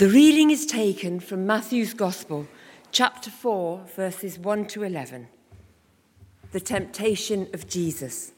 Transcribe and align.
The 0.00 0.08
reading 0.08 0.50
is 0.50 0.64
taken 0.64 1.20
from 1.20 1.46
Matthew's 1.46 1.92
Gospel, 1.92 2.48
chapter 2.90 3.30
4, 3.30 3.82
verses 3.94 4.38
1 4.38 4.64
to 4.68 4.82
11. 4.82 5.28
The 6.52 6.60
temptation 6.60 7.48
of 7.52 7.68
Jesus. 7.68 8.32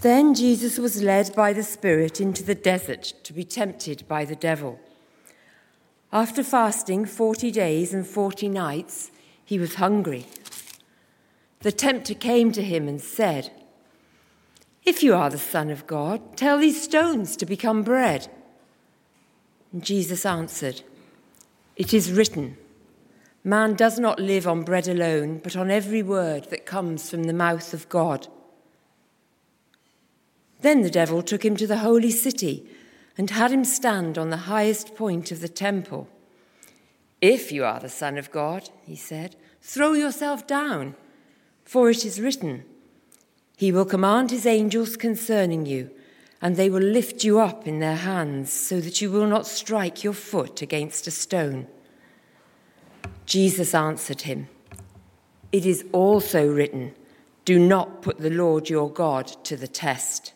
Then 0.00 0.32
Jesus 0.32 0.78
was 0.78 1.02
led 1.02 1.34
by 1.34 1.52
the 1.52 1.64
Spirit 1.64 2.20
into 2.20 2.44
the 2.44 2.54
desert 2.54 3.14
to 3.24 3.32
be 3.32 3.42
tempted 3.42 4.06
by 4.06 4.24
the 4.24 4.36
devil. 4.36 4.78
After 6.12 6.44
fasting 6.44 7.04
40 7.04 7.50
days 7.50 7.92
and 7.92 8.06
40 8.06 8.48
nights, 8.48 9.10
he 9.44 9.58
was 9.58 9.74
hungry. 9.74 10.24
The 11.62 11.72
tempter 11.72 12.14
came 12.14 12.52
to 12.52 12.62
him 12.62 12.86
and 12.86 13.00
said, 13.00 13.50
If 14.84 15.02
you 15.02 15.16
are 15.16 15.30
the 15.30 15.36
Son 15.36 15.68
of 15.68 15.88
God, 15.88 16.36
tell 16.36 16.58
these 16.58 16.80
stones 16.80 17.36
to 17.38 17.44
become 17.44 17.82
bread. 17.82 18.28
Jesus 19.82 20.24
answered, 20.26 20.82
It 21.76 21.92
is 21.92 22.12
written, 22.12 22.56
Man 23.44 23.74
does 23.74 23.98
not 23.98 24.18
live 24.18 24.46
on 24.46 24.62
bread 24.62 24.88
alone, 24.88 25.40
but 25.42 25.56
on 25.56 25.70
every 25.70 26.02
word 26.02 26.50
that 26.50 26.66
comes 26.66 27.10
from 27.10 27.24
the 27.24 27.32
mouth 27.32 27.72
of 27.72 27.88
God. 27.88 28.28
Then 30.62 30.82
the 30.82 30.90
devil 30.90 31.22
took 31.22 31.44
him 31.44 31.56
to 31.56 31.66
the 31.66 31.78
holy 31.78 32.10
city 32.10 32.68
and 33.16 33.30
had 33.30 33.52
him 33.52 33.64
stand 33.64 34.18
on 34.18 34.30
the 34.30 34.48
highest 34.48 34.94
point 34.94 35.30
of 35.30 35.40
the 35.40 35.48
temple. 35.48 36.08
If 37.20 37.52
you 37.52 37.64
are 37.64 37.80
the 37.80 37.88
Son 37.88 38.18
of 38.18 38.30
God, 38.30 38.70
he 38.84 38.96
said, 38.96 39.36
throw 39.66 39.94
yourself 39.94 40.46
down, 40.46 40.94
for 41.64 41.90
it 41.90 42.04
is 42.04 42.20
written, 42.20 42.64
He 43.56 43.72
will 43.72 43.84
command 43.84 44.30
His 44.30 44.46
angels 44.46 44.96
concerning 44.96 45.66
you, 45.66 45.90
and 46.42 46.56
they 46.56 46.68
will 46.68 46.82
lift 46.82 47.24
you 47.24 47.40
up 47.40 47.66
in 47.66 47.80
their 47.80 47.96
hands, 47.96 48.52
so 48.52 48.80
that 48.80 49.00
you 49.00 49.10
will 49.10 49.26
not 49.26 49.46
strike 49.46 50.04
your 50.04 50.12
foot 50.12 50.62
against 50.62 51.06
a 51.06 51.10
stone. 51.10 51.66
Jesus 53.24 53.74
answered 53.74 54.22
him, 54.22 54.48
It 55.50 55.66
is 55.66 55.84
also 55.92 56.46
written, 56.48 56.94
Do 57.44 57.58
not 57.58 58.02
put 58.02 58.18
the 58.18 58.30
Lord 58.30 58.68
your 58.68 58.90
God 58.90 59.26
to 59.44 59.56
the 59.56 59.68
test. 59.68 60.32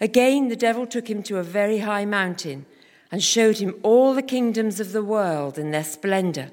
Again, 0.00 0.48
the 0.48 0.56
devil 0.56 0.86
took 0.86 1.08
him 1.08 1.22
to 1.24 1.38
a 1.38 1.42
very 1.42 1.78
high 1.78 2.04
mountain 2.04 2.66
and 3.12 3.22
showed 3.22 3.58
him 3.58 3.74
all 3.82 4.14
the 4.14 4.22
kingdoms 4.22 4.80
of 4.80 4.92
the 4.92 5.04
world 5.04 5.58
in 5.58 5.72
their 5.72 5.84
splendor. 5.84 6.50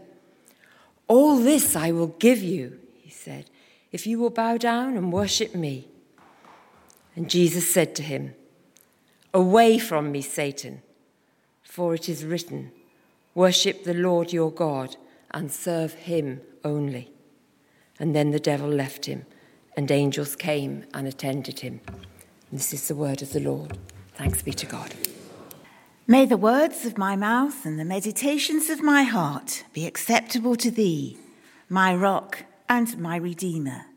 All 1.08 1.38
this 1.38 1.76
I 1.76 1.92
will 1.92 2.08
give 2.08 2.42
you, 2.42 2.80
he 3.02 3.10
said, 3.10 3.50
if 3.92 4.06
you 4.06 4.20
will 4.20 4.30
bow 4.30 4.58
down 4.58 4.98
and 4.98 5.14
worship 5.14 5.56
me. 5.56 5.88
And 7.18 7.32
Jesus 7.32 7.68
said 7.68 7.96
to 7.96 8.04
him, 8.04 8.36
Away 9.34 9.80
from 9.80 10.12
me, 10.12 10.22
Satan, 10.22 10.84
for 11.64 11.96
it 11.96 12.08
is 12.08 12.24
written, 12.24 12.72
Worship 13.34 13.84
the 13.84 13.96
Lord 13.96 14.32
your 14.32 14.52
God 14.52 14.98
and 15.32 15.52
serve 15.52 15.94
him 15.94 16.42
only. 16.64 17.12
And 18.00 18.16
then 18.16 18.30
the 18.30 18.40
devil 18.40 18.70
left 18.70 19.06
him, 19.06 19.26
and 19.76 19.90
angels 19.90 20.36
came 20.36 20.86
and 20.94 21.08
attended 21.08 21.62
him. 21.62 21.82
This 22.52 22.72
is 22.72 22.88
the 22.88 22.96
word 22.96 23.24
of 23.24 23.34
the 23.34 23.40
Lord. 23.40 23.80
Thanks 24.14 24.44
be 24.44 24.54
to 24.54 24.68
God. 24.68 24.94
May 26.06 26.28
the 26.28 26.38
words 26.38 26.86
of 26.86 27.00
my 27.00 27.16
mouth 27.16 27.66
and 27.66 27.80
the 27.80 27.84
meditations 27.84 28.70
of 28.70 28.84
my 28.84 29.02
heart 29.02 29.64
be 29.74 29.88
acceptable 29.88 30.56
to 30.58 30.70
thee, 30.70 31.18
my 31.68 31.96
rock 31.96 32.46
and 32.70 32.96
my 33.00 33.16
redeemer. 33.16 33.88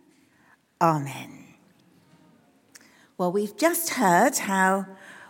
Amen. 0.81 1.40
Well, 3.21 3.33
we've 3.33 3.55
just 3.55 3.91
heard 3.91 4.39
how 4.39 4.87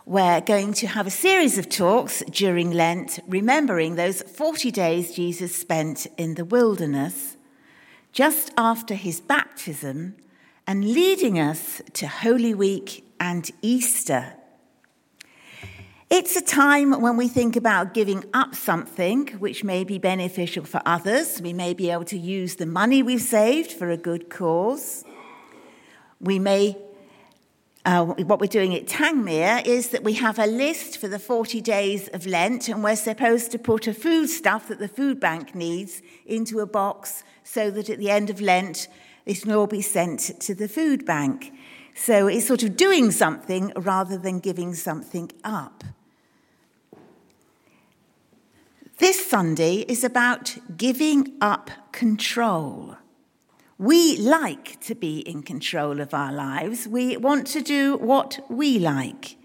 we're 0.07 0.43
going 0.43 0.75
to 0.75 0.87
have 0.87 1.09
a 1.09 1.11
series 1.11 1.59
of 1.59 1.69
talks 1.69 2.23
during 2.31 2.71
Lent, 2.71 3.19
remembering 3.27 3.97
those 3.97 4.23
40 4.23 4.71
days 4.71 5.13
Jesus 5.13 5.57
spent 5.57 6.07
in 6.17 6.37
the 6.37 6.45
wilderness 6.45 7.37
just 8.13 8.53
after 8.57 8.95
his 8.95 9.21
baptism 9.21 10.15
and 10.69 10.85
leading 10.85 11.41
us 11.41 11.83
to 11.95 12.07
Holy 12.07 12.55
Week 12.55 13.05
and 13.19 13.51
Easter. 13.61 14.35
It's 16.09 16.37
a 16.37 16.43
time 16.43 17.01
when 17.01 17.17
we 17.17 17.27
think 17.27 17.57
about 17.57 17.93
giving 17.93 18.23
up 18.33 18.55
something 18.55 19.27
which 19.41 19.65
may 19.65 19.83
be 19.83 19.99
beneficial 19.99 20.65
for 20.65 20.81
others. 20.87 21.43
We 21.43 21.53
may 21.53 21.75
be 21.75 21.91
able 21.91 22.05
to 22.05 22.19
use 22.19 22.55
the 22.55 22.67
money 22.67 23.03
we've 23.03 23.21
saved 23.21 23.73
for 23.73 23.91
a 23.91 23.97
good 23.97 24.31
cause. 24.31 25.05
We 26.21 26.39
may, 26.39 26.77
uh, 27.91 28.05
what 28.05 28.41
we're 28.41 28.47
doing 28.47 28.73
at 28.77 28.87
Tangmere 28.87 29.67
is 29.67 29.89
that 29.89 30.05
we 30.05 30.13
have 30.13 30.39
a 30.39 30.47
list 30.47 30.99
for 30.99 31.09
the 31.09 31.19
40 31.19 31.61
days 31.61 32.07
of 32.09 32.25
Lent, 32.25 32.69
and 32.69 32.85
we're 32.85 32.95
supposed 32.95 33.51
to 33.51 33.59
put 33.59 33.89
a 33.89 33.93
food 33.93 34.29
stuff 34.29 34.69
that 34.69 34.79
the 34.79 34.87
food 34.87 35.19
bank 35.19 35.57
needs 35.57 36.01
into 36.25 36.61
a 36.61 36.67
box 36.67 37.25
so 37.43 37.69
that 37.73 37.91
at 37.91 37.99
the 37.99 38.09
end 38.09 38.31
of 38.31 38.41
Lent, 38.41 38.87
it 39.27 39.45
will 39.45 39.59
all 39.59 39.67
be 39.67 39.83
sent 39.83 40.41
to 40.41 40.55
the 40.55 40.69
food 40.69 41.05
bank. 41.05 41.53
So 41.97 42.29
it's 42.29 42.47
sort 42.47 42.63
of 42.63 42.77
doing 42.77 43.11
something 43.11 43.73
rather 43.75 44.17
than 44.17 44.39
giving 44.39 44.73
something 44.75 45.33
up. 45.43 45.83
This 48.99 49.29
Sunday 49.29 49.79
is 49.89 50.05
about 50.05 50.57
giving 50.77 51.33
up 51.41 51.73
control. 51.91 53.00
We 53.81 54.19
like 54.19 54.79
to 54.81 54.95
be 54.95 55.21
in 55.21 55.43
control 55.43 56.03
of 56.03 56.13
our 56.13 56.35
lives. 56.35 56.87
We 56.87 57.17
want 57.17 57.47
to 57.47 57.63
do 57.63 57.97
what 57.97 58.39
we 58.51 58.79
like. 58.79 59.39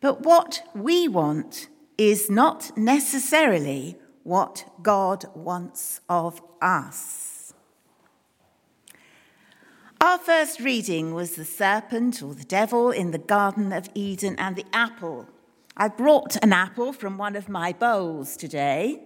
But 0.00 0.22
what 0.22 0.62
we 0.76 1.08
want 1.08 1.68
is 1.98 2.30
not 2.30 2.70
necessarily 2.78 3.96
what 4.22 4.64
God 4.80 5.24
wants 5.34 6.02
of 6.08 6.40
us. 6.62 7.52
Our 10.00 10.18
first 10.18 10.60
reading 10.60 11.12
was 11.12 11.34
the 11.34 11.44
serpent 11.44 12.22
or 12.22 12.32
the 12.32 12.44
devil 12.44 12.92
in 12.92 13.10
the 13.10 13.18
Garden 13.18 13.72
of 13.72 13.88
Eden 13.92 14.36
and 14.38 14.54
the 14.54 14.66
apple. 14.72 15.26
I 15.76 15.88
brought 15.88 16.36
an 16.44 16.52
apple 16.52 16.92
from 16.92 17.18
one 17.18 17.34
of 17.34 17.48
my 17.48 17.72
bowls 17.72 18.36
today. 18.36 19.02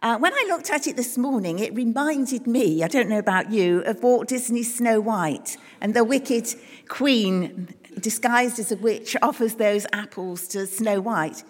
Uh, 0.00 0.16
when 0.16 0.32
I 0.32 0.44
looked 0.48 0.70
at 0.70 0.86
it 0.86 0.96
this 0.96 1.18
morning, 1.18 1.58
it 1.58 1.74
reminded 1.74 2.46
me, 2.46 2.84
I 2.84 2.88
don't 2.88 3.08
know 3.08 3.18
about 3.18 3.50
you, 3.50 3.80
of 3.80 4.00
Walt 4.00 4.28
Disney's 4.28 4.76
Snow 4.76 5.00
White 5.00 5.56
and 5.80 5.92
the 5.92 6.04
wicked 6.04 6.46
queen 6.86 7.74
disguised 7.98 8.60
as 8.60 8.70
a 8.70 8.76
witch 8.76 9.16
offers 9.22 9.54
those 9.54 9.86
apples 9.92 10.46
to 10.48 10.68
Snow 10.68 11.00
White. 11.00 11.42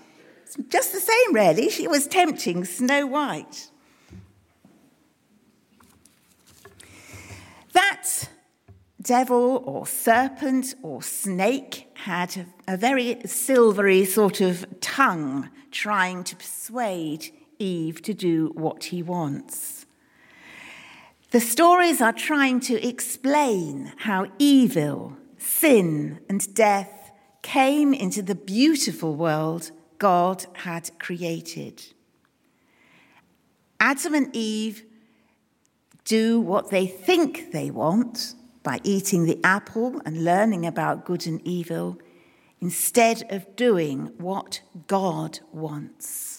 It's 0.45 0.57
just 0.71 0.95
the 0.95 1.01
same, 1.01 1.35
really. 1.35 1.69
She 1.69 1.87
was 1.87 2.07
tempting 2.07 2.65
Snow 2.65 3.07
White. 3.07 3.71
That 7.73 8.31
devil 9.03 9.63
or 9.67 9.87
serpent 9.87 10.75
or 10.83 11.03
snake 11.03 11.89
had 11.93 12.47
a 12.67 12.79
very 12.79 13.21
silvery 13.27 14.07
sort 14.07 14.41
of 14.41 14.65
tongue 14.81 15.51
trying 15.71 16.25
to 16.25 16.35
persuade 16.35 17.31
Eve 17.59 18.03
to 18.03 18.15
do 18.15 18.53
what 18.55 18.85
he 18.85 19.03
wants. 19.03 19.87
The 21.31 21.41
stories 21.41 22.01
are 22.01 22.13
trying 22.13 22.61
to 22.61 22.87
explain 22.87 23.93
how 23.99 24.27
evil, 24.39 25.17
sin, 25.37 26.21
and 26.29 26.55
death 26.55 27.11
came 27.43 27.93
into 27.93 28.23
the 28.23 28.35
beautiful 28.35 29.15
world 29.15 29.71
God 29.99 30.47
had 30.55 30.91
created. 30.99 31.83
Adam 33.81 34.15
and 34.15 34.35
Eve 34.35 34.85
do 36.05 36.41
what 36.41 36.71
they 36.71 36.87
think 36.87 37.53
they 37.53 37.71
want 37.71 38.35
by 38.63 38.81
eating 38.83 39.25
the 39.25 39.39
apple 39.45 40.01
and 40.05 40.25
learning 40.25 40.67
about 40.67 41.05
good 41.05 41.27
and 41.27 41.41
evil 41.47 41.99
instead 42.61 43.23
of 43.31 43.55
doing 43.57 44.13
what 44.19 44.61
God 44.87 45.41
wants. 45.53 46.38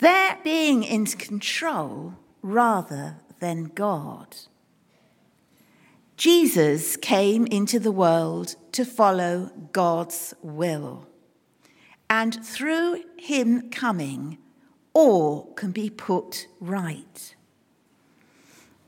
They're 0.00 0.38
being 0.42 0.82
in 0.82 1.04
control 1.06 2.14
rather 2.42 3.16
than 3.38 3.64
God. 3.74 4.34
Jesus 6.16 6.96
came 6.96 7.46
into 7.46 7.78
the 7.78 7.92
world 7.92 8.56
to 8.72 8.84
follow 8.84 9.50
God's 9.72 10.34
will. 10.42 11.06
And 12.08 12.44
through 12.44 13.04
him 13.18 13.70
coming, 13.70 14.38
all 14.94 15.52
can 15.54 15.70
be 15.70 15.90
put 15.90 16.46
right. 16.60 17.34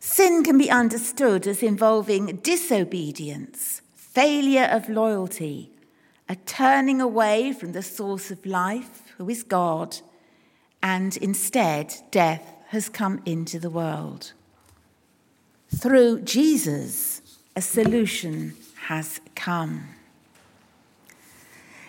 Sin 0.01 0.43
can 0.43 0.59
be 0.59 0.71
understood 0.71 1.47
as 1.47 1.63
involving 1.63 2.37
disobedience, 2.37 3.83
failure 3.95 4.69
of 4.71 4.89
loyalty, 4.89 5.71
a 6.29 6.37
turning 6.37 7.01
away 7.01 7.53
from 7.53 7.73
the 7.73 7.83
source 7.83 8.31
of 8.31 8.45
life, 8.47 9.15
who 9.19 9.29
is 9.29 9.43
God, 9.43 9.99
and 10.83 11.17
instead 11.19 11.95
death 12.11 12.55
has 12.69 12.89
come 12.89 13.21
into 13.25 13.59
the 13.59 13.71
world. 13.71 14.33
Through 15.75 16.23
Jesus, 16.23 17.23
a 17.55 17.63
solution 17.63 18.55
has 18.87 19.21
come. 19.35 19.89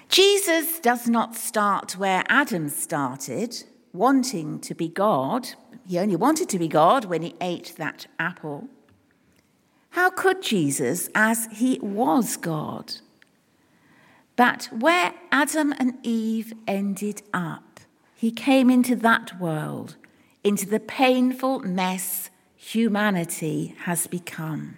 Jesus 0.09 0.79
does 0.79 1.07
not 1.07 1.35
start 1.35 1.97
where 1.97 2.23
Adam 2.29 2.69
started, 2.69 3.63
wanting 3.93 4.59
to 4.59 4.75
be 4.75 4.87
God. 4.87 5.49
He 5.87 5.97
only 5.97 6.15
wanted 6.15 6.49
to 6.49 6.59
be 6.59 6.67
God 6.67 7.05
when 7.05 7.23
he 7.23 7.35
ate 7.41 7.73
that 7.77 8.05
apple. 8.19 8.67
How 9.89 10.09
could 10.09 10.41
Jesus, 10.41 11.09
as 11.15 11.47
he 11.51 11.79
was 11.81 12.37
God? 12.37 12.93
But 14.35 14.69
where 14.71 15.13
Adam 15.31 15.73
and 15.77 15.97
Eve 16.03 16.53
ended 16.67 17.21
up, 17.33 17.72
he 18.23 18.31
came 18.31 18.69
into 18.69 18.95
that 18.95 19.37
world, 19.37 19.97
into 20.45 20.65
the 20.65 20.79
painful 20.79 21.59
mess 21.59 22.29
humanity 22.55 23.75
has 23.79 24.07
become. 24.07 24.77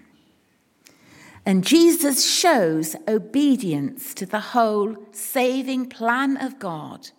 And 1.45 1.63
Jesus 1.63 2.25
shows 2.25 2.95
obedience 3.07 4.15
to 4.15 4.25
the 4.25 4.39
whole 4.39 4.97
saving 5.11 5.89
plan 5.89 6.37
of 6.37 6.57
God, 6.57 7.11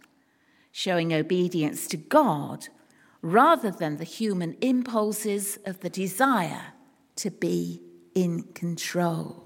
showing 0.72 1.14
obedience 1.14 1.86
to 1.86 1.96
God 1.96 2.70
rather 3.22 3.70
than 3.70 3.98
the 3.98 4.02
human 4.02 4.56
impulses 4.60 5.60
of 5.64 5.78
the 5.78 5.90
desire 5.90 6.72
to 7.14 7.30
be 7.30 7.80
in 8.16 8.42
control. 8.52 9.44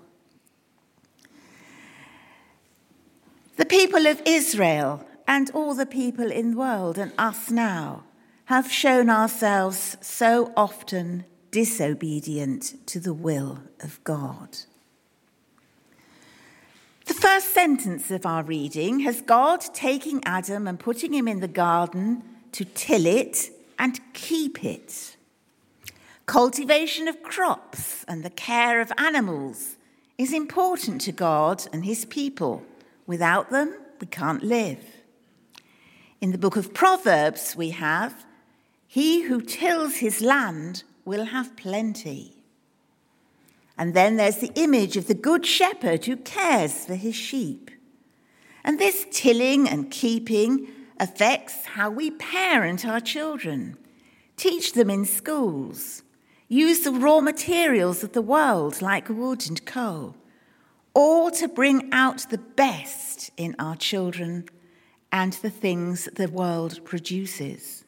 The 3.59 3.67
people 3.67 4.07
of 4.07 4.23
Israel 4.25 5.05
and 5.31 5.49
all 5.53 5.75
the 5.75 5.87
people 5.87 6.29
in 6.29 6.51
the 6.51 6.57
world 6.57 6.99
and 6.99 7.13
us 7.17 7.53
now 7.53 8.03
have 8.47 8.71
shown 8.71 9.09
ourselves 9.09 9.97
so 10.01 10.53
often 10.57 11.25
disobedient 11.53 12.75
to 12.85 12.99
the 12.99 13.15
will 13.15 13.61
of 13.79 14.03
God. 14.03 14.59
The 17.07 17.15
first 17.15 17.55
sentence 17.55 18.11
of 18.11 18.27
our 18.27 18.43
reading 18.43 19.01
has 19.01 19.21
God 19.21 19.61
taking 19.73 20.21
Adam 20.27 20.67
and 20.67 20.81
putting 20.81 21.15
him 21.15 21.29
in 21.29 21.39
the 21.39 21.47
garden 21.47 22.25
to 22.51 22.65
till 22.65 23.07
it 23.07 23.51
and 23.79 24.01
keep 24.13 24.65
it. 24.65 25.17
Cultivation 26.27 27.07
of 27.07 27.23
crops 27.23 28.05
and 28.09 28.25
the 28.25 28.31
care 28.31 28.81
of 28.81 28.93
animals 28.99 29.77
is 30.19 30.33
important 30.33 31.01
to 31.03 31.13
God 31.13 31.69
and 31.73 31.85
his 31.85 32.05
people. 32.05 32.65
Without 33.07 33.51
them, 33.51 33.77
we 34.01 34.09
can't 34.09 34.43
live. 34.43 35.00
In 36.21 36.33
the 36.33 36.39
book 36.39 36.57
of 36.57 36.75
Proverbs, 36.75 37.57
we 37.57 37.71
have, 37.71 38.27
He 38.87 39.23
who 39.23 39.41
tills 39.41 39.97
his 39.97 40.21
land 40.21 40.83
will 41.07 41.27
have 41.27 41.57
plenty. 41.57 42.35
And 43.79 43.95
then 43.95 44.17
there's 44.17 44.37
the 44.37 44.53
image 44.55 44.99
of 44.99 45.07
the 45.07 45.15
good 45.15 45.47
shepherd 45.47 46.05
who 46.05 46.17
cares 46.17 46.85
for 46.85 46.95
his 46.95 47.15
sheep. 47.15 47.71
And 48.63 48.79
this 48.79 49.07
tilling 49.11 49.67
and 49.67 49.91
keeping 49.91 50.69
affects 50.99 51.65
how 51.65 51.89
we 51.89 52.11
parent 52.11 52.87
our 52.87 53.01
children, 53.01 53.79
teach 54.37 54.75
them 54.75 54.91
in 54.91 55.07
schools, 55.07 56.03
use 56.49 56.81
the 56.81 56.93
raw 56.93 57.21
materials 57.21 58.05
of 58.05 58.13
the 58.13 58.21
world 58.21 58.83
like 58.83 59.09
wood 59.09 59.49
and 59.49 59.65
coal, 59.65 60.15
or 60.93 61.31
to 61.31 61.49
bring 61.49 61.89
out 61.93 62.29
the 62.29 62.37
best 62.37 63.31
in 63.39 63.57
our 63.59 63.77
children 63.77 64.45
and 65.13 65.33
the 65.35 65.51
things 65.51 66.09
the 66.15 66.29
world 66.29 66.85
produces. 66.85 67.85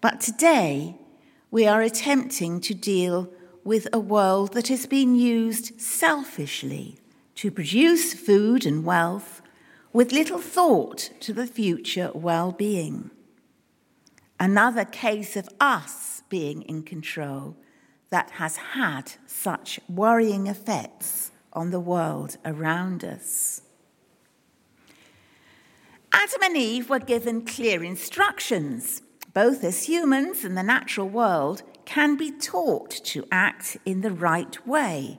But 0.00 0.20
today, 0.20 0.96
we 1.50 1.66
are 1.66 1.82
attempting 1.82 2.60
to 2.62 2.74
deal 2.74 3.30
with 3.64 3.86
a 3.92 3.98
world 3.98 4.54
that 4.54 4.68
has 4.68 4.86
been 4.86 5.14
used 5.14 5.80
selfishly 5.80 6.98
to 7.36 7.50
produce 7.50 8.14
food 8.14 8.66
and 8.66 8.84
wealth 8.84 9.42
with 9.92 10.12
little 10.12 10.38
thought 10.38 11.10
to 11.20 11.32
the 11.32 11.46
future 11.46 12.10
well 12.14 12.52
being. 12.52 13.10
Another 14.40 14.84
case 14.84 15.36
of 15.36 15.48
us 15.60 16.22
being 16.28 16.62
in 16.62 16.82
control 16.82 17.56
that 18.10 18.32
has 18.32 18.56
had 18.56 19.12
such 19.26 19.80
worrying 19.88 20.46
effects 20.46 21.30
on 21.52 21.70
the 21.70 21.80
world 21.80 22.36
around 22.44 23.04
us. 23.04 23.61
Adam 26.12 26.42
and 26.42 26.56
Eve 26.56 26.90
were 26.90 26.98
given 26.98 27.44
clear 27.44 27.82
instructions. 27.82 29.02
Both 29.34 29.64
as 29.64 29.88
humans 29.88 30.44
and 30.44 30.56
the 30.56 30.62
natural 30.62 31.08
world 31.08 31.62
can 31.86 32.16
be 32.16 32.30
taught 32.30 32.90
to 32.90 33.24
act 33.32 33.78
in 33.86 34.02
the 34.02 34.10
right 34.10 34.66
way, 34.66 35.18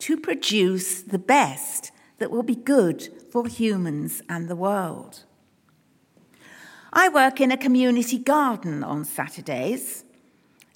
to 0.00 0.18
produce 0.18 1.00
the 1.00 1.18
best 1.18 1.90
that 2.18 2.30
will 2.30 2.42
be 2.42 2.54
good 2.54 3.08
for 3.32 3.46
humans 3.48 4.22
and 4.28 4.48
the 4.48 4.56
world. 4.56 5.24
I 6.92 7.08
work 7.08 7.40
in 7.40 7.50
a 7.50 7.56
community 7.56 8.18
garden 8.18 8.84
on 8.84 9.04
Saturdays, 9.04 10.04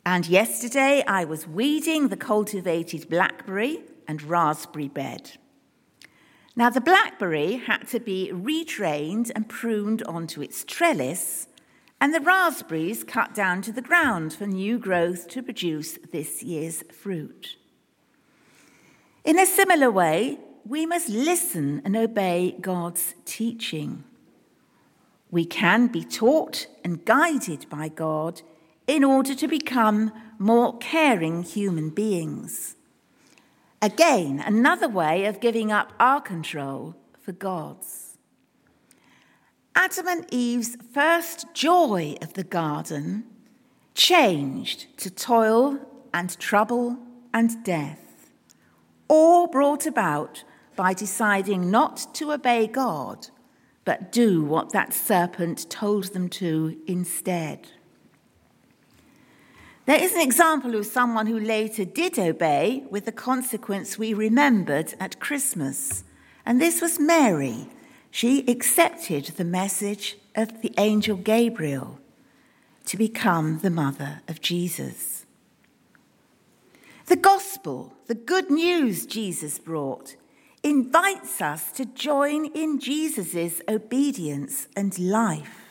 and 0.04 0.26
yesterday 0.26 1.04
I 1.06 1.24
was 1.24 1.46
weeding 1.46 2.08
the 2.08 2.16
cultivated 2.16 3.08
blackberry 3.08 3.82
and 4.08 4.22
raspberry 4.22 4.88
bed. 4.88 5.32
Now, 6.58 6.70
the 6.70 6.80
blackberry 6.80 7.58
had 7.58 7.86
to 7.90 8.00
be 8.00 8.32
retrained 8.34 9.30
and 9.32 9.48
pruned 9.48 10.02
onto 10.02 10.42
its 10.42 10.64
trellis, 10.64 11.46
and 12.00 12.12
the 12.12 12.20
raspberries 12.20 13.04
cut 13.04 13.32
down 13.32 13.62
to 13.62 13.70
the 13.70 13.80
ground 13.80 14.34
for 14.34 14.44
new 14.44 14.76
growth 14.76 15.28
to 15.28 15.40
produce 15.40 15.98
this 16.10 16.42
year's 16.42 16.82
fruit. 16.90 17.54
In 19.22 19.38
a 19.38 19.46
similar 19.46 19.88
way, 19.88 20.40
we 20.66 20.84
must 20.84 21.08
listen 21.08 21.80
and 21.84 21.96
obey 21.96 22.56
God's 22.60 23.14
teaching. 23.24 24.02
We 25.30 25.44
can 25.44 25.86
be 25.86 26.02
taught 26.02 26.66
and 26.82 27.04
guided 27.04 27.70
by 27.70 27.86
God 27.86 28.42
in 28.88 29.04
order 29.04 29.36
to 29.36 29.46
become 29.46 30.10
more 30.40 30.76
caring 30.78 31.44
human 31.44 31.90
beings. 31.90 32.74
Again, 33.80 34.42
another 34.44 34.88
way 34.88 35.26
of 35.26 35.40
giving 35.40 35.70
up 35.70 35.92
our 36.00 36.20
control 36.20 36.96
for 37.20 37.30
God's. 37.32 38.18
Adam 39.76 40.08
and 40.08 40.26
Eve's 40.34 40.76
first 40.92 41.46
joy 41.54 42.16
of 42.20 42.32
the 42.32 42.42
garden 42.42 43.24
changed 43.94 44.96
to 44.98 45.10
toil 45.10 45.78
and 46.12 46.36
trouble 46.40 46.98
and 47.32 47.62
death, 47.62 48.30
all 49.06 49.46
brought 49.46 49.86
about 49.86 50.42
by 50.74 50.92
deciding 50.92 51.70
not 51.70 52.12
to 52.14 52.32
obey 52.32 52.66
God, 52.66 53.28
but 53.84 54.10
do 54.10 54.42
what 54.42 54.72
that 54.72 54.92
serpent 54.92 55.70
told 55.70 56.12
them 56.14 56.28
to 56.30 56.76
instead. 56.88 57.68
There 59.88 60.04
is 60.04 60.12
an 60.12 60.20
example 60.20 60.74
of 60.74 60.84
someone 60.84 61.28
who 61.28 61.40
later 61.40 61.86
did 61.86 62.18
obey 62.18 62.84
with 62.90 63.06
the 63.06 63.10
consequence 63.10 63.96
we 63.96 64.12
remembered 64.12 64.92
at 65.00 65.18
Christmas. 65.18 66.04
And 66.44 66.60
this 66.60 66.82
was 66.82 67.00
Mary. 67.00 67.70
She 68.10 68.46
accepted 68.46 69.24
the 69.24 69.46
message 69.46 70.18
of 70.36 70.60
the 70.60 70.74
angel 70.76 71.16
Gabriel 71.16 72.00
to 72.84 72.98
become 72.98 73.60
the 73.60 73.70
mother 73.70 74.20
of 74.28 74.42
Jesus. 74.42 75.24
The 77.06 77.16
gospel, 77.16 77.94
the 78.08 78.14
good 78.14 78.50
news 78.50 79.06
Jesus 79.06 79.58
brought, 79.58 80.16
invites 80.62 81.40
us 81.40 81.72
to 81.72 81.86
join 81.86 82.44
in 82.52 82.78
Jesus' 82.78 83.62
obedience 83.66 84.68
and 84.76 84.98
life. 84.98 85.64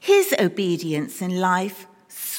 His 0.00 0.34
obedience 0.40 1.22
and 1.22 1.40
life 1.40 1.86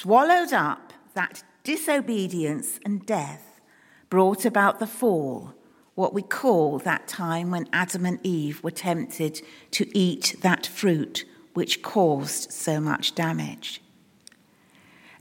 swallowed 0.02 0.52
up 0.52 0.94
that 1.14 1.44
disobedience 1.64 2.80
and 2.84 3.06
death 3.06 3.62
brought 4.10 4.46
about 4.46 4.80
the 4.80 4.88
fall, 4.88 5.54
what 5.94 6.12
we 6.12 6.24
call 6.24 6.80
that 6.80 7.08
time 7.08 7.52
when 7.52 7.70
Adam 7.72 8.08
and 8.08 8.20
Eve 8.24 8.64
were 8.64 8.72
tempted 8.72 9.44
to 9.70 9.86
eat 9.96 10.36
that 10.42 10.66
fruit 10.66 11.24
which 11.54 11.84
caused 11.84 12.52
so 12.52 12.82
much 12.82 13.14
damage. 13.14 13.80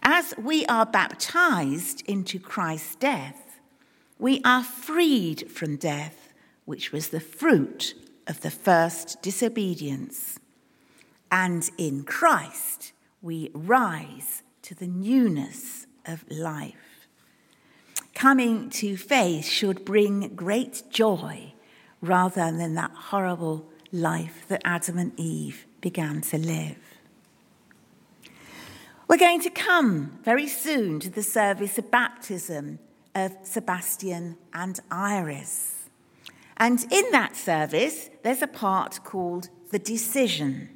As 0.02 0.32
we 0.38 0.64
are 0.64 0.86
baptized 0.86 2.02
into 2.08 2.38
Christ's 2.38 2.94
death, 2.94 3.60
we 4.18 4.40
are 4.46 4.64
freed 4.64 5.50
from 5.50 5.76
death, 5.76 6.32
which 6.64 6.90
was 6.90 7.08
the 7.08 7.20
fruit 7.20 7.94
of 8.26 8.40
the 8.40 8.50
first 8.50 9.20
disobedience. 9.20 10.38
And 11.30 11.68
in 11.76 12.04
Christ, 12.04 12.92
we 13.20 13.50
rise 13.52 14.42
to 14.62 14.74
the 14.74 14.86
newness 14.86 15.86
of 16.06 16.24
life. 16.30 17.08
Coming 18.14 18.70
to 18.70 18.96
faith 18.96 19.46
should 19.46 19.84
bring 19.84 20.34
great 20.34 20.82
joy 20.90 21.54
rather 22.00 22.50
than 22.52 22.74
that 22.74 22.90
horrible 22.92 23.66
life 23.92 24.44
that 24.48 24.62
Adam 24.64 24.98
and 24.98 25.18
Eve 25.18 25.66
began 25.80 26.20
to 26.22 26.38
live. 26.38 26.76
We're 29.08 29.16
going 29.16 29.40
to 29.40 29.50
come 29.50 30.18
very 30.22 30.46
soon 30.46 31.00
to 31.00 31.10
the 31.10 31.22
service 31.22 31.78
of 31.78 31.90
baptism 31.90 32.78
of 33.14 33.36
Sebastian 33.42 34.36
and 34.52 34.78
Iris. 34.90 35.88
And 36.56 36.84
in 36.92 37.10
that 37.10 37.36
service, 37.36 38.10
there's 38.22 38.42
a 38.42 38.46
part 38.46 39.02
called 39.02 39.48
the 39.70 39.78
decision. 39.78 40.68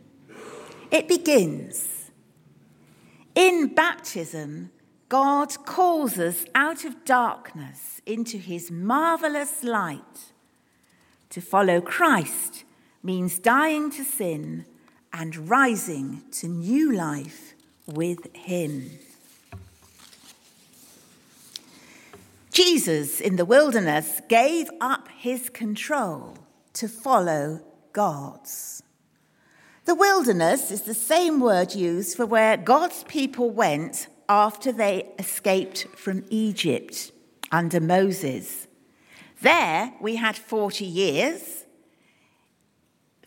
It 0.90 1.08
begins 1.08 2.03
In 3.34 3.74
baptism, 3.74 4.70
God 5.08 5.64
calls 5.66 6.18
us 6.18 6.44
out 6.54 6.84
of 6.84 7.04
darkness 7.04 8.00
into 8.06 8.38
his 8.38 8.70
marvelous 8.70 9.64
light. 9.64 10.32
To 11.30 11.40
follow 11.40 11.80
Christ 11.80 12.64
means 13.02 13.40
dying 13.40 13.90
to 13.90 14.04
sin 14.04 14.66
and 15.12 15.48
rising 15.50 16.22
to 16.30 16.46
new 16.46 16.92
life 16.92 17.54
with 17.86 18.32
him. 18.34 18.90
Jesus 22.52 23.20
in 23.20 23.34
the 23.34 23.44
wilderness 23.44 24.20
gave 24.28 24.70
up 24.80 25.08
his 25.08 25.50
control 25.50 26.38
to 26.74 26.86
follow 26.86 27.60
God's. 27.92 28.83
The 29.84 29.94
wilderness 29.94 30.70
is 30.70 30.82
the 30.82 30.94
same 30.94 31.40
word 31.40 31.74
used 31.74 32.16
for 32.16 32.24
where 32.24 32.56
God's 32.56 33.04
people 33.04 33.50
went 33.50 34.06
after 34.28 34.72
they 34.72 35.12
escaped 35.18 35.86
from 35.94 36.24
Egypt 36.30 37.12
under 37.52 37.80
Moses. 37.80 38.66
There 39.42 39.92
we 40.00 40.16
had 40.16 40.36
40 40.36 40.86
years. 40.86 41.64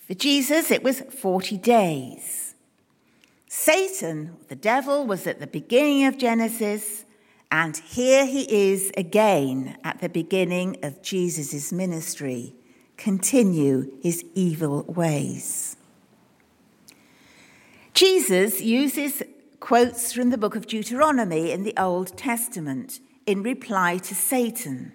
For 0.08 0.16
Jesus, 0.16 0.72
it 0.72 0.82
was 0.82 1.02
40 1.02 1.58
days. 1.58 2.56
Satan, 3.48 4.38
the 4.48 4.56
devil, 4.56 5.06
was 5.06 5.28
at 5.28 5.40
the 5.40 5.48
beginning 5.48 6.06
of 6.06 6.18
Genesis. 6.18 7.06
And 7.52 7.78
here 7.78 8.26
he 8.26 8.72
is 8.72 8.92
again 8.98 9.78
at 9.84 10.02
the 10.02 10.10
beginning 10.10 10.78
of 10.84 11.02
Jesus' 11.04 11.72
ministry, 11.72 12.56
continue 12.98 13.92
his 14.02 14.26
evil 14.34 14.84
ways. 14.84 15.77
Jesus 17.98 18.62
uses 18.62 19.24
quotes 19.60 20.13
from 20.13 20.30
the 20.30 20.38
book 20.38 20.56
of 20.56 20.68
Deuteronomy 20.68 21.50
in 21.50 21.63
the 21.63 21.74
Old 21.77 22.16
Testament 22.16 23.00
in 23.25 23.42
reply 23.42 23.98
to 23.98 24.13
Satan, 24.13 24.92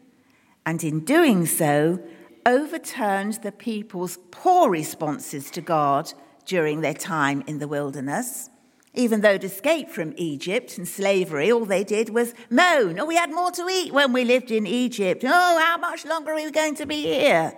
and 0.64 0.84
in 0.84 1.00
doing 1.00 1.44
so, 1.44 1.98
overturned 2.46 3.40
the 3.42 3.50
people's 3.50 4.20
poor 4.30 4.70
responses 4.70 5.50
to 5.50 5.60
God 5.60 6.12
during 6.46 6.80
their 6.80 6.94
time 6.94 7.42
in 7.48 7.58
the 7.58 7.66
wilderness 7.66 8.50
even 8.94 9.22
though 9.22 9.38
to 9.38 9.46
escape 9.46 9.88
from 9.88 10.12
Egypt 10.18 10.76
and 10.76 10.86
slavery, 10.86 11.50
all 11.50 11.64
they 11.64 11.82
did 11.82 12.10
was 12.10 12.34
moan, 12.50 13.00
Oh, 13.00 13.06
we 13.06 13.16
had 13.16 13.32
more 13.32 13.50
to 13.52 13.66
eat 13.66 13.90
when 13.90 14.12
we 14.12 14.22
lived 14.22 14.50
in 14.50 14.66
Egypt. 14.66 15.24
Oh, 15.26 15.58
how 15.58 15.78
much 15.78 16.04
longer 16.04 16.32
are 16.32 16.34
we 16.34 16.50
going 16.50 16.74
to 16.74 16.84
be 16.84 17.02
here? 17.02 17.54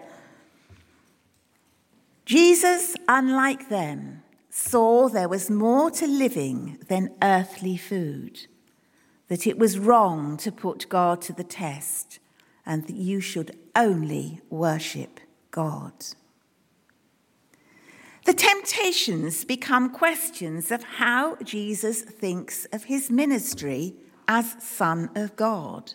Jesus, 2.24 2.94
unlike 3.08 3.68
them, 3.68 4.22
saw 4.56 5.08
there 5.08 5.28
was 5.28 5.50
more 5.50 5.90
to 5.90 6.06
living 6.06 6.78
than 6.86 7.12
earthly 7.20 7.76
food, 7.76 8.46
that 9.26 9.48
it 9.48 9.58
was 9.58 9.80
wrong 9.80 10.36
to 10.36 10.52
put 10.52 10.88
God 10.88 11.20
to 11.22 11.32
the 11.32 11.42
test, 11.42 12.20
and 12.64 12.86
that 12.86 12.94
you 12.94 13.20
should 13.20 13.58
only 13.74 14.40
worship 14.50 15.18
God. 15.50 15.92
The 18.26 18.32
temptations 18.32 19.44
become 19.44 19.90
questions 19.90 20.70
of 20.70 20.84
how 20.84 21.34
Jesus 21.42 22.02
thinks 22.02 22.64
of 22.66 22.84
his 22.84 23.10
ministry 23.10 23.96
as 24.28 24.54
Son 24.62 25.10
of 25.16 25.34
God. 25.34 25.94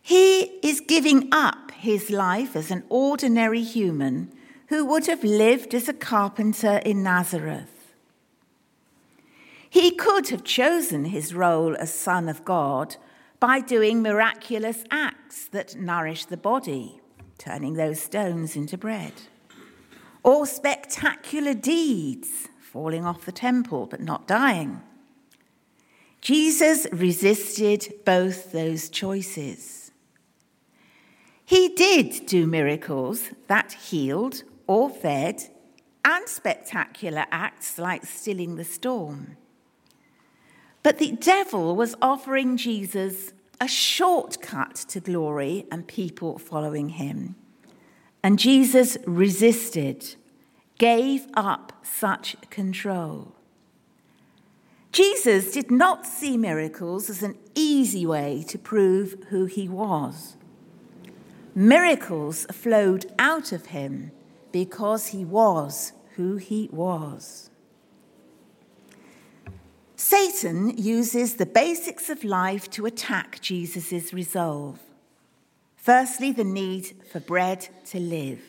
He 0.00 0.42
is 0.62 0.80
giving 0.80 1.28
up 1.32 1.72
his 1.72 2.08
life 2.08 2.54
as 2.54 2.70
an 2.70 2.84
ordinary 2.88 3.62
human 3.62 4.32
who 4.70 4.84
would 4.84 5.06
have 5.06 5.24
lived 5.24 5.74
as 5.74 5.88
a 5.88 5.92
carpenter 5.92 6.76
in 6.84 7.02
Nazareth. 7.02 7.92
He 9.68 9.90
could 9.90 10.28
have 10.28 10.44
chosen 10.44 11.06
his 11.06 11.34
role 11.34 11.76
as 11.76 11.92
Son 11.92 12.28
of 12.28 12.44
God 12.44 12.96
by 13.40 13.60
doing 13.60 14.00
miraculous 14.00 14.84
acts 14.90 15.46
that 15.48 15.76
nourish 15.76 16.24
the 16.24 16.36
body, 16.36 17.00
turning 17.36 17.74
those 17.74 18.00
stones 18.00 18.56
into 18.56 18.78
bread 18.78 19.12
or 20.22 20.46
spectacular 20.46 21.54
deeds, 21.54 22.48
falling 22.60 23.04
off 23.04 23.24
the 23.24 23.32
temple 23.32 23.86
but 23.86 24.00
not 24.00 24.28
dying. 24.28 24.80
Jesus 26.20 26.86
resisted 26.92 27.92
both 28.04 28.52
those 28.52 28.88
choices. 28.88 29.90
He 31.44 31.70
did 31.70 32.26
do 32.26 32.46
miracles 32.46 33.30
that 33.48 33.72
healed 33.72 34.44
or 34.70 34.88
fed, 34.88 35.42
and 36.04 36.28
spectacular 36.28 37.26
acts 37.32 37.76
like 37.76 38.06
stilling 38.06 38.54
the 38.54 38.64
storm. 38.64 39.36
But 40.84 40.98
the 40.98 41.10
devil 41.10 41.74
was 41.74 41.96
offering 42.00 42.56
Jesus 42.56 43.32
a 43.60 43.66
shortcut 43.66 44.76
to 44.76 45.00
glory 45.00 45.66
and 45.72 45.88
people 45.88 46.38
following 46.38 46.90
him. 46.90 47.34
And 48.22 48.38
Jesus 48.38 48.96
resisted, 49.08 50.14
gave 50.78 51.26
up 51.34 51.72
such 51.82 52.36
control. 52.50 53.34
Jesus 54.92 55.50
did 55.50 55.72
not 55.72 56.06
see 56.06 56.36
miracles 56.36 57.10
as 57.10 57.24
an 57.24 57.36
easy 57.56 58.06
way 58.06 58.44
to 58.46 58.56
prove 58.56 59.16
who 59.30 59.46
he 59.46 59.68
was. 59.68 60.36
Miracles 61.56 62.46
flowed 62.52 63.12
out 63.18 63.50
of 63.50 63.66
him 63.66 64.12
because 64.52 65.08
he 65.08 65.24
was 65.24 65.92
who 66.16 66.36
he 66.36 66.68
was. 66.72 67.50
Satan 69.96 70.76
uses 70.76 71.34
the 71.34 71.46
basics 71.46 72.08
of 72.08 72.24
life 72.24 72.70
to 72.70 72.86
attack 72.86 73.40
Jesus' 73.40 74.12
resolve. 74.12 74.78
Firstly, 75.76 76.32
the 76.32 76.44
need 76.44 76.94
for 77.10 77.20
bread 77.20 77.68
to 77.86 78.00
live. 78.00 78.40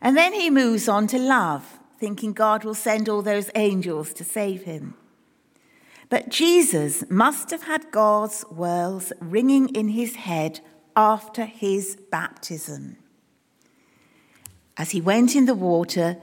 And 0.00 0.16
then 0.16 0.32
he 0.32 0.50
moves 0.50 0.88
on 0.88 1.06
to 1.08 1.18
love, 1.18 1.78
thinking 1.98 2.32
God 2.32 2.64
will 2.64 2.74
send 2.74 3.08
all 3.08 3.22
those 3.22 3.50
angels 3.54 4.12
to 4.14 4.24
save 4.24 4.62
him. 4.62 4.94
But 6.08 6.30
Jesus 6.30 7.04
must 7.10 7.50
have 7.50 7.64
had 7.64 7.90
God's 7.90 8.44
words 8.50 9.12
ringing 9.20 9.68
in 9.70 9.88
his 9.88 10.16
head 10.16 10.60
after 10.96 11.44
his 11.44 11.96
baptism. 12.10 12.96
As 14.78 14.92
he 14.92 15.00
went 15.00 15.34
in 15.34 15.46
the 15.46 15.56
water, 15.56 16.16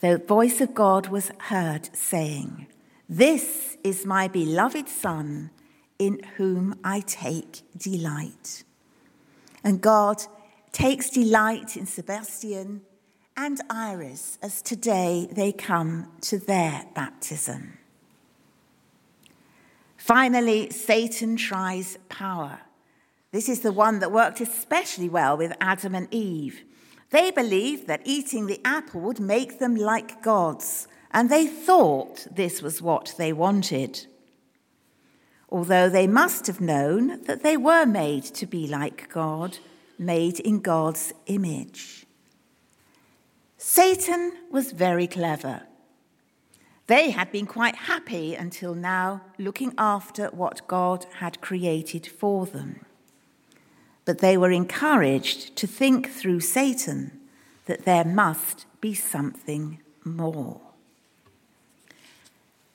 the 0.00 0.18
voice 0.18 0.60
of 0.60 0.74
God 0.74 1.08
was 1.08 1.32
heard 1.38 1.88
saying, 1.96 2.66
This 3.08 3.78
is 3.82 4.04
my 4.04 4.28
beloved 4.28 4.88
Son, 4.88 5.50
in 5.98 6.20
whom 6.36 6.78
I 6.84 7.00
take 7.00 7.62
delight. 7.76 8.64
And 9.64 9.80
God 9.80 10.22
takes 10.72 11.08
delight 11.08 11.76
in 11.76 11.86
Sebastian 11.86 12.82
and 13.34 13.60
Iris 13.70 14.38
as 14.42 14.60
today 14.60 15.28
they 15.32 15.52
come 15.52 16.12
to 16.22 16.38
their 16.38 16.84
baptism. 16.94 17.78
Finally, 19.96 20.70
Satan 20.70 21.36
tries 21.36 21.96
power. 22.08 22.60
This 23.30 23.48
is 23.48 23.60
the 23.60 23.72
one 23.72 24.00
that 24.00 24.12
worked 24.12 24.40
especially 24.40 25.08
well 25.08 25.36
with 25.36 25.56
Adam 25.60 25.94
and 25.94 26.08
Eve. 26.10 26.62
They 27.12 27.30
believed 27.30 27.86
that 27.86 28.02
eating 28.04 28.46
the 28.46 28.60
apple 28.64 29.00
would 29.02 29.20
make 29.20 29.58
them 29.60 29.76
like 29.76 30.22
gods, 30.22 30.88
and 31.12 31.30
they 31.30 31.46
thought 31.46 32.26
this 32.30 32.60
was 32.60 32.82
what 32.82 33.14
they 33.16 33.32
wanted 33.32 34.06
although 35.52 35.90
they 35.90 36.06
must 36.06 36.46
have 36.46 36.62
known 36.62 37.22
that 37.24 37.42
they 37.42 37.58
were 37.58 37.84
made 37.84 38.24
to 38.24 38.46
be 38.46 38.66
like 38.66 39.10
God, 39.10 39.58
made 39.98 40.40
in 40.40 40.60
God's 40.60 41.12
image. 41.26 42.06
Satan 43.58 44.32
was 44.50 44.72
very 44.72 45.06
clever. 45.06 45.64
They 46.86 47.10
had 47.10 47.30
been 47.30 47.46
quite 47.46 47.76
happy 47.76 48.34
until 48.34 48.74
now, 48.74 49.20
looking 49.38 49.74
after 49.76 50.28
what 50.28 50.66
God 50.66 51.04
had 51.16 51.42
created 51.42 52.06
for 52.06 52.46
them. 52.46 52.80
But 54.04 54.18
they 54.18 54.36
were 54.36 54.50
encouraged 54.50 55.54
to 55.56 55.66
think 55.66 56.10
through 56.10 56.40
Satan 56.40 57.20
that 57.66 57.84
there 57.84 58.04
must 58.04 58.66
be 58.80 58.94
something 58.94 59.78
more. 60.04 60.60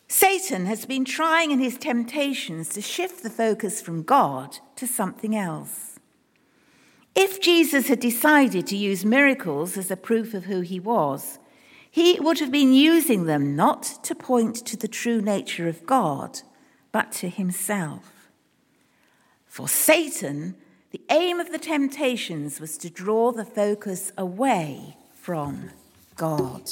Satan 0.08 0.66
has 0.66 0.86
been 0.86 1.04
trying 1.04 1.52
in 1.52 1.60
his 1.60 1.78
temptations 1.78 2.70
to 2.70 2.82
shift 2.82 3.24
the 3.24 3.30
focus 3.30 3.82
from 3.82 4.04
God 4.04 4.60
to 4.78 4.88
something 4.88 5.36
else. 5.36 6.00
If 7.14 7.42
Jesus 7.42 7.88
had 7.88 8.00
decided 8.00 8.68
to 8.68 8.78
use 8.78 9.04
miracles 9.04 9.78
as 9.78 9.92
a 9.92 9.98
proof 9.98 10.34
of 10.34 10.46
who 10.46 10.62
he 10.62 10.80
was, 10.80 11.40
he 11.90 12.20
would 12.20 12.40
have 12.40 12.52
been 12.52 12.74
using 12.74 13.26
them 13.26 13.56
not 13.56 13.84
to 14.04 14.16
point 14.16 14.56
to 14.68 14.78
the 14.78 14.88
true 14.88 15.20
nature 15.20 15.68
of 15.68 15.86
God, 15.86 16.42
but 16.92 17.12
to 17.14 17.28
himself. 17.28 18.30
For 19.48 19.68
Satan, 19.68 20.56
The 20.92 21.02
aim 21.10 21.42
of 21.42 21.52
the 21.52 21.58
temptations 21.58 22.62
was 22.62 22.78
to 22.78 22.90
draw 22.90 23.34
the 23.34 23.44
focus 23.44 24.14
away 24.18 24.96
from 25.14 25.72
God. 26.16 26.70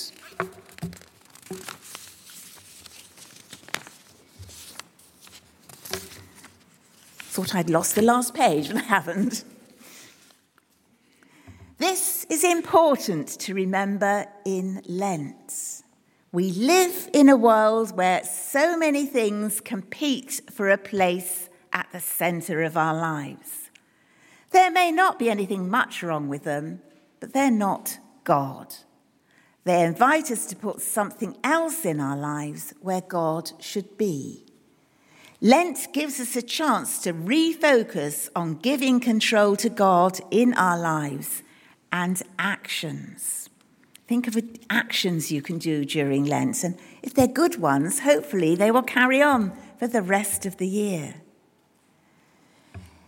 Thought 7.36 7.56
I'd 7.56 7.70
lost 7.70 7.96
the 7.96 8.02
last 8.02 8.34
page, 8.34 8.70
and 8.70 8.80
I 8.80 8.84
haven't. 8.84 9.44
This 11.78 12.26
is 12.30 12.46
important 12.46 13.28
to 13.40 13.54
remember 13.54 14.26
in 14.46 14.82
Lent. 14.88 15.84
We 16.32 16.52
live 16.52 17.10
in 17.12 17.28
a 17.28 17.36
world 17.36 17.98
where 17.98 18.24
so 18.24 18.78
many 18.78 19.06
things 19.06 19.60
compete 19.60 20.42
for 20.50 20.70
a 20.70 20.78
place 20.78 21.50
at 21.74 21.88
the 21.92 22.00
centre 22.00 22.62
of 22.64 22.78
our 22.78 22.94
lives. 22.94 23.65
There 24.56 24.72
may 24.72 24.90
not 24.90 25.20
be 25.20 25.30
anything 25.30 25.70
much 25.70 26.02
wrong 26.02 26.30
with 26.30 26.46
them, 26.46 26.80
but 27.20 27.34
they're 27.34 27.52
not 27.52 28.00
God. 28.24 28.74
They 29.66 29.84
invite 29.84 30.32
us 30.32 30.46
to 30.46 30.56
put 30.56 30.80
something 30.80 31.36
else 31.44 31.84
in 31.84 32.00
our 32.00 32.16
lives 32.16 32.74
where 32.80 33.02
God 33.02 33.52
should 33.60 33.98
be. 33.98 34.46
Lent 35.42 35.90
gives 35.92 36.22
us 36.22 36.38
a 36.38 36.42
chance 36.42 37.00
to 37.00 37.12
refocus 37.12 38.30
on 38.34 38.56
giving 38.56 39.02
control 39.02 39.58
to 39.58 39.68
God 39.70 40.22
in 40.32 40.54
our 40.54 40.80
lives 40.80 41.44
and 41.92 42.24
actions. 42.40 43.50
Think 44.08 44.26
of 44.26 44.42
actions 44.70 45.34
you 45.34 45.42
can 45.42 45.58
do 45.58 45.84
during 45.84 46.24
Lent, 46.24 46.64
and 46.64 46.78
if 47.04 47.14
they're 47.14 47.28
good 47.28 47.58
ones, 47.58 48.00
hopefully 48.00 48.56
they 48.56 48.72
will 48.72 48.84
carry 48.84 49.22
on 49.22 49.52
for 49.78 49.88
the 49.88 50.02
rest 50.02 50.46
of 50.46 50.56
the 50.56 50.68
year. 50.68 51.16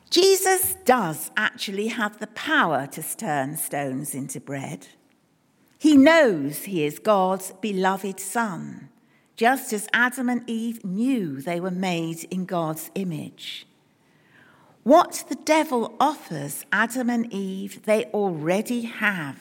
Jesus 0.10 0.76
does 0.86 1.32
actually 1.36 1.88
have 1.88 2.20
the 2.20 2.28
power 2.28 2.88
to 2.88 3.18
turn 3.18 3.58
stones 3.58 4.16
into 4.16 4.40
bread. 4.40 4.88
He 5.80 5.98
knows 5.98 6.64
he 6.64 6.86
is 6.86 7.00
God's 7.00 7.52
beloved 7.62 8.20
Son, 8.20 8.90
just 9.36 9.74
as 9.74 9.90
Adam 9.94 10.30
and 10.30 10.50
Eve 10.50 10.84
knew 10.84 11.42
they 11.42 11.60
were 11.60 11.72
made 11.72 12.24
in 12.32 12.46
God's 12.46 12.90
image. 12.96 13.68
What 14.84 15.26
the 15.28 15.36
devil 15.36 15.96
offers 16.00 16.66
Adam 16.72 17.10
and 17.10 17.32
Eve, 17.32 17.84
they 17.84 18.06
already 18.06 18.84
have. 18.84 19.38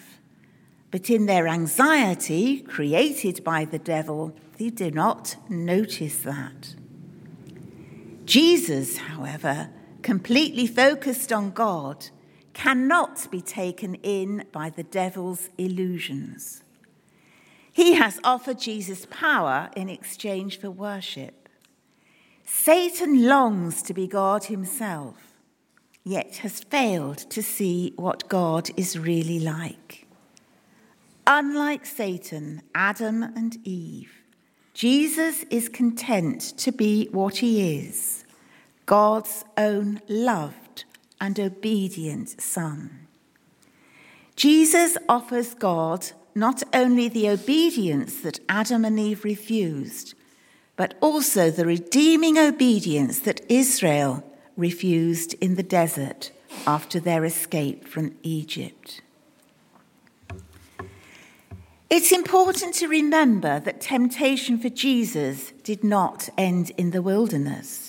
But 0.91 1.09
in 1.09 1.27
their 1.27 1.47
anxiety 1.47 2.61
created 2.61 3.45
by 3.45 3.65
the 3.65 3.79
devil, 3.79 4.35
they 4.59 4.71
do 4.71 4.91
not 4.91 5.37
notice 5.49 6.19
that. 6.19 6.75
Jesus, 8.25 8.97
however, 8.97 9.71
completely 10.07 10.69
focused 10.69 11.33
on 11.33 11.51
God, 11.51 12.11
cannot 12.53 13.29
be 13.29 13.41
taken 13.41 13.97
in 14.05 14.45
by 14.53 14.71
the 14.71 14.85
devil's 14.85 15.51
illusions. 15.59 16.63
He 17.73 17.95
has 17.95 18.21
offered 18.23 18.61
Jesus 18.61 19.05
power 19.11 19.69
in 19.75 19.89
exchange 19.89 20.61
for 20.61 20.71
worship. 20.71 21.49
Satan 22.45 23.27
longs 23.27 23.83
to 23.83 23.93
be 23.93 24.07
God 24.07 24.45
himself 24.45 25.35
yet 26.05 26.37
has 26.37 26.61
failed 26.61 27.19
to 27.31 27.43
see 27.43 27.93
what 27.97 28.29
God 28.29 28.71
is 28.77 28.97
really 28.97 29.41
like. 29.41 30.07
Unlike 31.27 31.85
Satan, 31.85 32.63
Adam, 32.77 33.25
and 33.25 33.59
Eve, 33.65 34.23
Jesus 34.73 35.43
is 35.51 35.69
content 35.69 36.41
to 36.59 36.71
be 36.71 37.09
what 37.11 37.39
he 37.39 37.81
is 37.81 38.23
God's 38.87 39.45
own 39.57 40.01
loved 40.09 40.85
and 41.21 41.39
obedient 41.41 42.41
Son. 42.41 43.07
Jesus 44.37 44.97
offers 45.09 45.55
God 45.55 46.13
not 46.35 46.63
only 46.73 47.09
the 47.09 47.29
obedience 47.29 48.21
that 48.21 48.39
Adam 48.49 48.85
and 48.85 49.01
Eve 49.01 49.25
refused, 49.25 50.15
but 50.77 50.95
also 51.01 51.51
the 51.51 51.67
redeeming 51.67 52.39
obedience 52.39 53.19
that 53.21 53.41
Israel 53.49 54.23
refused 54.57 55.35
in 55.35 55.57
the 55.57 55.63
desert 55.63 56.31
after 56.67 57.01
their 57.01 57.25
escape 57.25 57.89
from 57.89 58.15
Egypt. 58.23 59.01
It's 61.89 62.13
important 62.13 62.75
to 62.75 62.89
remember 62.89 63.59
that 63.61 63.81
temptation 63.81 64.59
for 64.59 64.69
Jesus 64.69 65.53
did 65.63 65.83
not 65.83 66.29
end 66.37 66.71
in 66.77 66.91
the 66.91 67.03
wilderness. 67.03 67.86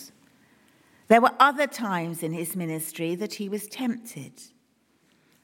There 1.07 1.21
were 1.21 1.33
other 1.39 1.67
times 1.67 2.23
in 2.23 2.33
his 2.33 2.55
ministry 2.55 3.15
that 3.15 3.35
he 3.35 3.47
was 3.49 3.67
tempted. 3.67 4.33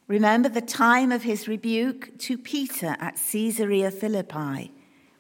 Remember 0.08 0.49
the 0.49 0.62
time 0.62 1.12
of 1.12 1.23
his 1.23 1.47
rebuke 1.47 2.17
to 2.19 2.38
Peter 2.38 2.97
at 2.99 3.19
Caesarea 3.32 3.89
Philippi 3.89 4.71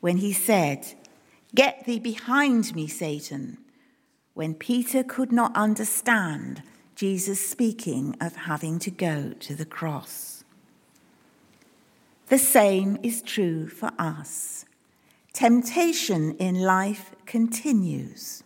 when 0.01 0.17
he 0.17 0.33
said, 0.33 0.93
Get 1.55 1.85
thee 1.85 1.99
behind 1.99 2.75
me, 2.75 2.87
Satan 2.87 3.57
when 4.33 4.55
Peter 4.55 5.03
could 5.03 5.31
not 5.31 5.55
understand 5.55 6.63
Jesus 6.95 7.45
speaking 7.45 8.15
of 8.19 8.35
having 8.35 8.79
to 8.79 8.91
go 8.91 9.33
to 9.39 9.55
the 9.55 9.65
cross. 9.65 10.43
The 12.27 12.37
same 12.37 12.97
is 13.03 13.21
true 13.21 13.67
for 13.67 13.91
us. 13.99 14.65
Temptation 15.33 16.35
in 16.37 16.61
life 16.61 17.11
continues, 17.25 18.43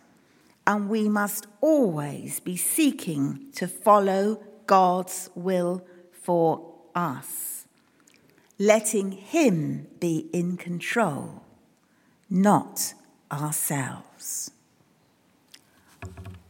and 0.68 0.90
we 0.90 1.08
must 1.08 1.46
always 1.62 2.40
be 2.40 2.54
seeking 2.54 3.50
to 3.54 3.66
follow 3.66 4.38
God's 4.66 5.30
will 5.34 5.82
for 6.12 6.74
us, 6.94 7.64
letting 8.58 9.12
Him 9.12 9.86
be 9.98 10.28
in 10.30 10.58
control, 10.58 11.42
not 12.28 12.92
ourselves. 13.32 14.50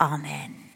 Amen. 0.00 0.67